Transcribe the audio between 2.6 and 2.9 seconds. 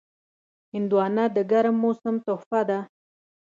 ده.